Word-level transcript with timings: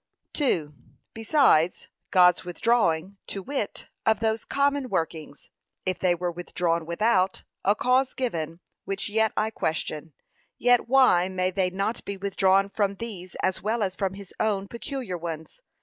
2. 0.33 0.73
Besides, 1.13 1.87
God's 2.09 2.43
withdrawing, 2.43 3.17
to 3.27 3.43
wit, 3.43 3.87
of 4.03 4.19
those 4.19 4.45
common 4.45 4.89
workings, 4.89 5.51
if 5.85 5.99
they 5.99 6.15
were 6.15 6.31
withdrawn 6.31 6.87
without, 6.87 7.43
a 7.63 7.75
cause 7.75 8.15
given 8.15 8.61
which 8.83 9.09
yet 9.09 9.31
I 9.37 9.51
question 9.51 10.13
yet 10.57 10.87
why 10.87 11.29
may 11.29 11.51
they 11.51 11.69
not 11.69 12.03
be 12.03 12.17
withdrawn 12.17 12.67
from 12.67 12.95
these, 12.95 13.35
as 13.43 13.61
well 13.61 13.83
as 13.83 13.95
from 13.95 14.15
his 14.15 14.33
own 14.39 14.67
peculiar 14.67 15.19
ones. 15.19 15.59